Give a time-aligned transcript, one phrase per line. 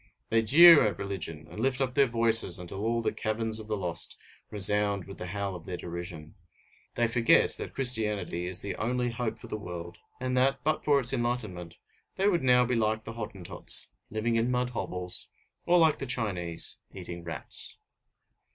[0.29, 3.77] They jeer at religion, and lift up their voices until all the caverns of the
[3.77, 4.17] lost
[4.49, 6.33] resound with the howl of their derision.
[6.95, 10.99] They forget that Christianity is the only hope for the world, and that, but for
[10.99, 11.77] its enlightenment,
[12.15, 15.27] they would now be like the Hottentots, living in mud hovels,
[15.67, 17.77] or like the Chinese, eating rats.